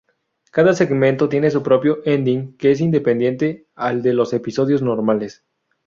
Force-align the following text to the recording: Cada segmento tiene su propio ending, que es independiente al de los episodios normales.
Cada 0.49 0.73
segmento 0.73 1.29
tiene 1.29 1.51
su 1.51 1.61
propio 1.61 1.99
ending, 2.05 2.57
que 2.57 2.71
es 2.71 2.81
independiente 2.81 3.67
al 3.75 4.01
de 4.01 4.15
los 4.15 4.33
episodios 4.33 4.81
normales. 4.81 5.45